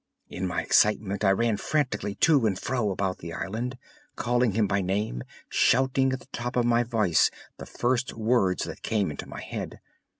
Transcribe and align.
In 0.31 0.47
my 0.47 0.63
excitement 0.63 1.23
I 1.23 1.29
ran 1.29 1.57
frantically 1.57 2.15
to 2.21 2.47
and 2.47 2.57
fro 2.57 2.89
about 2.89 3.19
the 3.19 3.33
island, 3.33 3.77
calling 4.15 4.53
him 4.53 4.65
by 4.65 4.81
name, 4.81 5.21
shouting 5.47 6.11
at 6.11 6.19
the 6.19 6.25
top 6.33 6.55
of 6.55 6.65
my 6.65 6.81
voice 6.81 7.29
the 7.59 7.67
first 7.67 8.13
words 8.15 8.63
that 8.63 8.81
came 8.81 9.11
into 9.11 9.29
my 9.29 9.41
head. 9.41 9.79